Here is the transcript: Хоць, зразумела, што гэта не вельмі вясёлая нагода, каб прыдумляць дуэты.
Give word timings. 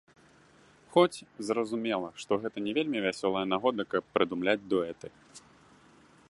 Хоць, 0.93 1.23
зразумела, 1.49 2.09
што 2.23 2.31
гэта 2.45 2.57
не 2.69 2.73
вельмі 2.79 3.03
вясёлая 3.07 3.45
нагода, 3.53 3.81
каб 3.93 4.03
прыдумляць 4.17 4.61
дуэты. 4.75 5.07